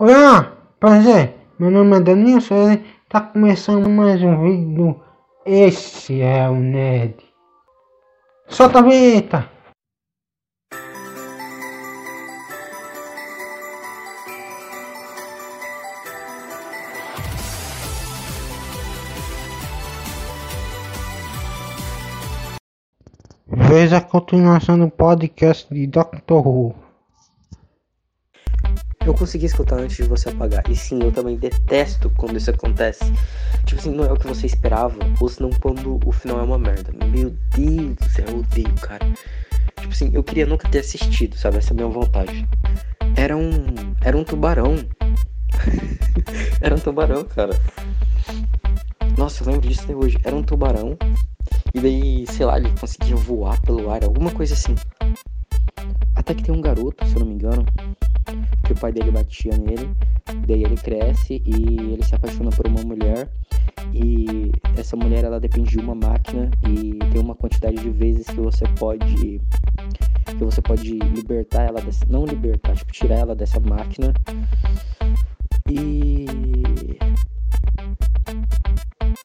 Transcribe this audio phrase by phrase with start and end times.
[0.00, 1.34] Olá, prazer.
[1.58, 4.98] Meu nome é Danilson e tá começando mais um vídeo.
[5.44, 7.16] Esse é o Ned.
[8.48, 9.46] Solta a vinheta.
[23.46, 26.32] Veja a continuação do podcast de Dr.
[26.32, 26.89] Who.
[29.06, 30.62] Eu consegui escutar antes de você apagar.
[30.70, 33.04] E sim, eu também detesto quando isso acontece.
[33.64, 36.58] Tipo assim, não é o que você esperava, ou senão quando o final é uma
[36.58, 36.92] merda.
[37.06, 39.06] Meu Deus do céu, eu odeio, cara.
[39.80, 41.56] Tipo assim, eu queria nunca ter assistido, sabe?
[41.56, 42.46] Essa é a minha vontade.
[43.16, 43.50] Era um.
[44.02, 44.76] Era um tubarão.
[46.60, 47.58] era um tubarão, cara.
[49.16, 50.18] Nossa, eu lembro disso até hoje.
[50.22, 50.96] Era um tubarão.
[51.74, 54.74] E daí, sei lá, ele conseguia voar pelo ar, alguma coisa assim.
[56.14, 57.64] Até que tem um garoto, se eu não me engano,
[58.70, 59.90] que o pai dele batia nele.
[60.46, 63.28] Daí ele cresce e ele se apaixona por uma mulher.
[63.92, 68.40] E essa mulher ela depende de uma máquina e tem uma quantidade de vezes que
[68.40, 69.40] você pode
[70.26, 74.14] que você pode libertar ela dessa, não libertar, tipo tirar ela dessa máquina.
[75.68, 76.26] E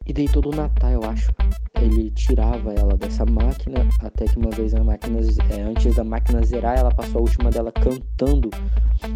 [0.08, 1.32] e daí todo o Natal, eu acho,
[1.82, 6.44] ele tirava ela dessa máquina, até que uma vez a máquina, é, antes da máquina
[6.44, 8.50] zerar, ela passou a última dela cantando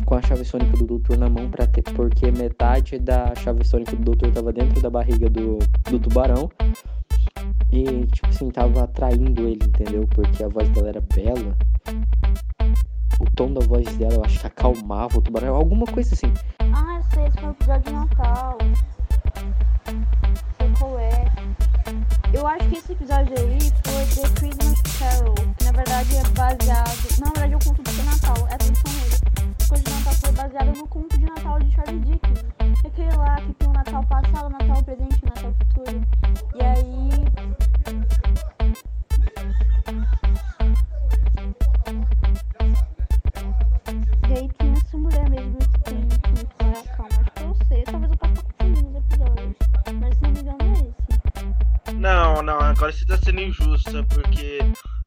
[0.06, 3.96] com a chave sônica do doutor na mão, pra ter, porque metade da chave sônica
[3.96, 6.50] do doutor tava dentro da barriga do, do tubarão.
[7.72, 10.08] E, tipo assim, tava atraindo ele, entendeu?
[10.08, 11.56] Porque a voz dela era bela.
[13.20, 16.34] O tom da voz dela, eu acho que acalmava o tubarão, alguma coisa assim.
[16.60, 18.58] Ah, eu sei, esse foi o episódio de Natal.
[22.40, 27.20] Eu acho que esse episódio aí foi The Christmas Carol, que na verdade é baseado.
[27.20, 29.16] Na verdade é o conto de Natal, é a tradução dele.
[29.62, 32.19] O conto de Natal foi baseado no conto de Natal de Charlie Dickens.
[52.00, 54.60] Não, não, agora você tá sendo injusta, porque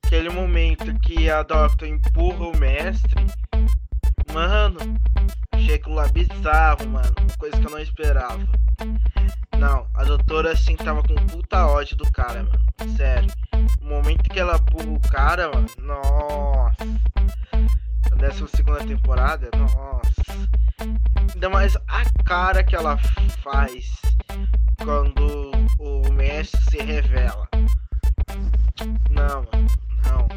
[0.05, 3.15] aquele momento que a Doctor empurra o mestre,
[4.31, 4.77] mano,
[5.65, 8.47] chega lá bizarro, mano, coisa que eu não esperava.
[9.57, 13.33] Não, a doutora assim tava com puta ódio do cara, mano, sério.
[13.81, 16.85] No momento que ela empurra o cara, mano, nossa.
[18.11, 20.49] Na décima segunda temporada, nossa.
[21.33, 22.99] Ainda mais a cara que ela
[23.43, 23.91] faz
[24.85, 25.42] quando
[26.45, 27.49] se revela.
[29.11, 29.67] Não, mano,
[30.05, 30.29] não,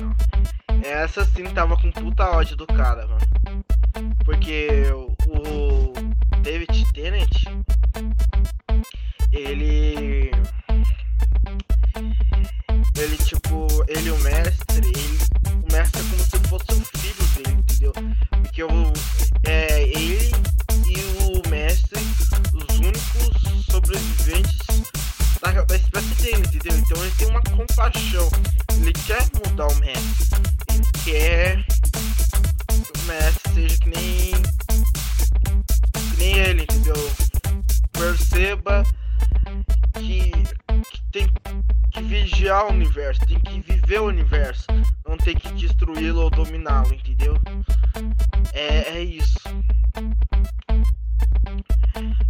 [0.00, 0.82] não.
[0.82, 3.64] Essa sim tava com puta ódio do cara, mano.
[4.24, 5.92] Porque o
[6.42, 7.44] David Tennant.
[9.32, 10.30] Ele,
[27.88, 28.28] compaixão.
[28.80, 30.38] Ele quer mudar o mestre.
[30.70, 34.32] Ele quer que o mestre seja que nem.
[35.92, 37.10] que nem ele, entendeu?
[37.92, 38.84] Perceba
[39.94, 40.30] que,
[40.90, 41.32] que tem
[41.90, 44.66] que vigiar o universo, tem que viver o universo,
[45.06, 47.36] não tem que destruí-lo ou dominá-lo, entendeu?
[48.52, 49.38] É, é isso.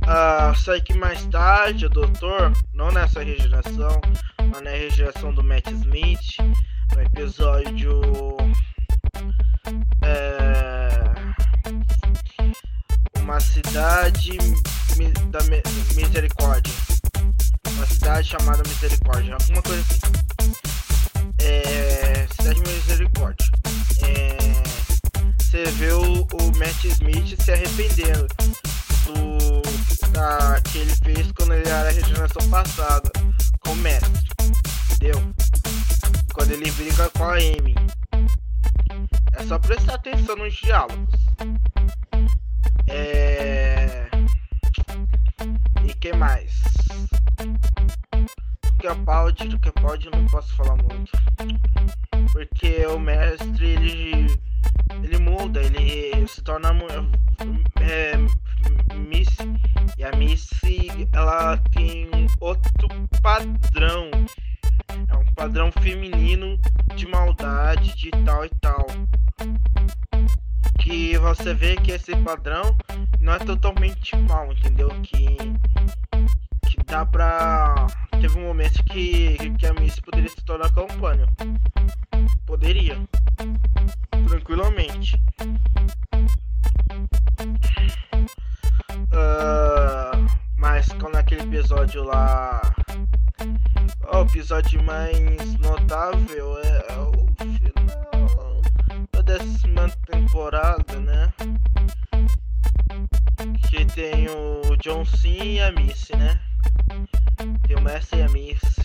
[0.06, 4.00] Ah, sei que mais tarde o doutor, não nessa regeneração,
[4.62, 6.36] na regeneração do Matt Smith,
[6.94, 8.00] no episódio.
[10.02, 11.04] É,
[13.20, 14.36] uma cidade
[15.30, 15.62] da mi-
[15.94, 16.72] misericórdia.
[17.68, 20.00] Uma cidade chamada Misericórdia, alguma coisa assim.
[21.40, 23.46] É, cidade Misericórdia.
[24.02, 24.38] É,
[25.38, 28.26] você vê o, o Matt Smith se arrependendo
[29.06, 29.62] do
[30.10, 33.10] da, que ele fez quando ele era a regeneração passada
[33.60, 34.27] com o mestre.
[35.00, 35.32] Entendeu?
[36.34, 37.72] Quando ele briga com a Amy.
[39.32, 41.14] É só prestar atenção nos diálogos.
[42.88, 44.08] É.
[45.84, 46.52] E que mais?
[48.80, 51.12] Que pode, o que pode eu não posso falar muito.
[52.32, 53.97] Porque o mestre ele
[71.48, 72.76] você vê que esse padrão
[73.20, 74.90] não é totalmente mal, entendeu?
[75.02, 75.34] Que,
[76.68, 77.86] que dá pra.
[78.20, 81.26] Teve um momento que, que a Miss poderia se tornar campanha.
[82.44, 82.98] Poderia.
[84.26, 85.16] Tranquilamente.
[89.10, 92.60] Uh, mas quando aquele episódio lá.
[94.12, 98.60] O episódio mais notável é, é o final
[99.12, 101.07] da décima temporada, né?
[103.98, 106.38] Tem o John e a Missy, né?
[107.66, 108.84] Tem o Messi e a Missy.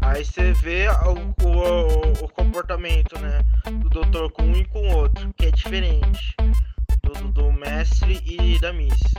[0.00, 3.44] Aí você vê o, o, o, comportamento, né?
[3.82, 6.34] Do doutor com um e com o outro, que é diferente.
[7.02, 9.14] Do, do mestre e da Missy.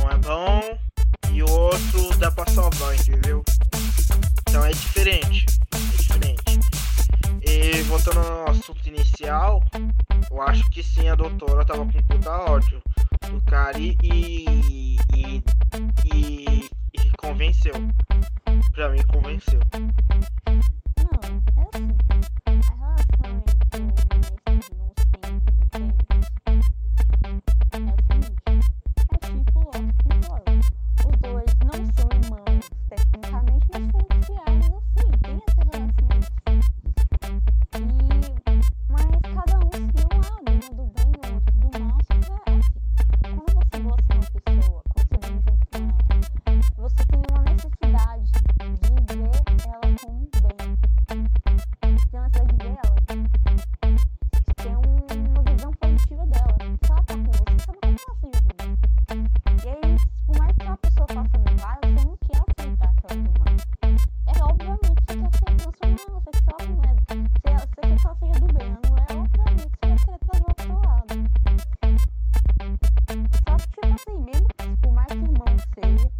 [0.00, 0.78] Um é bom
[1.30, 3.44] e o outro dá pra salvar, entendeu?
[4.48, 5.44] Então é diferente.
[5.74, 6.42] É diferente.
[7.42, 9.62] E voltando ao assunto inicial,
[10.30, 12.82] eu acho que sim, a doutora tava com puta ódio
[13.30, 17.74] do cara e, e, e, e convenceu.
[18.72, 19.60] Pra mim convenceu.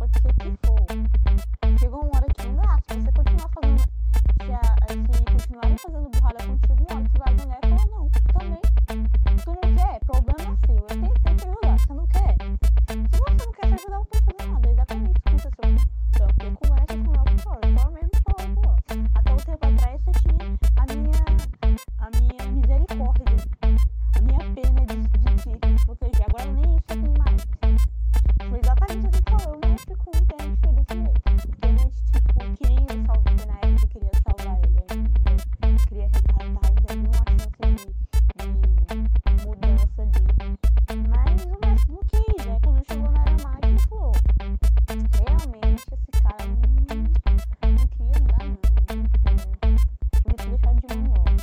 [0.02, 1.01] What's your goal?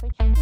[0.01, 0.38] Thank you.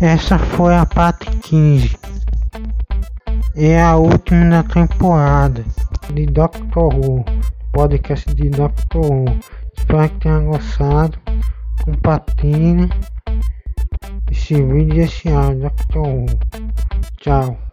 [0.00, 1.94] Essa foi a parte 15.
[3.54, 5.62] É a última da temporada
[6.14, 7.22] de Doctor Who,
[7.70, 9.24] podcast de Doctor Who.
[9.76, 11.18] Espero que tenha gostado.
[11.84, 12.88] Compartilhe
[14.30, 16.26] esse vídeo e esse áudio Doctor Who.
[17.18, 17.69] Tchau.